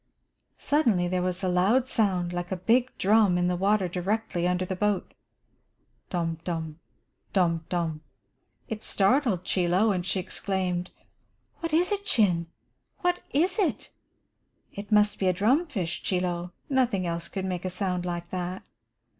Suddenly 0.57 1.07
there 1.07 1.21
was 1.21 1.43
a 1.43 1.47
loud 1.47 1.87
sound, 1.87 2.33
like 2.33 2.51
a 2.51 2.57
big 2.57 2.89
drum, 2.97 3.37
in 3.37 3.47
the 3.47 3.55
water 3.55 3.87
directly 3.87 4.47
under 4.47 4.65
the 4.65 4.75
boat. 4.75 5.13
"Tom, 6.09 6.39
tom! 6.43 6.79
Tom, 7.33 7.65
tom!" 7.69 8.01
It 8.67 8.81
startled 8.81 9.43
Chie 9.43 9.67
Lo, 9.67 9.91
and 9.91 10.03
she 10.03 10.19
exclaimed: 10.19 10.89
"What 11.59 11.71
is 11.71 11.91
it, 11.91 12.03
Chin? 12.03 12.47
What 13.01 13.19
is 13.31 13.59
it?" 13.59 13.91
"It 14.73 14.91
must 14.91 15.19
be 15.19 15.27
a 15.27 15.33
drum 15.33 15.67
fish, 15.67 16.01
Chie 16.01 16.19
Lo. 16.21 16.51
Nothing 16.67 17.05
else 17.05 17.27
could 17.27 17.45
make 17.45 17.63
a 17.63 17.69
sound 17.69 18.03
like 18.03 18.31
that." 18.31 18.63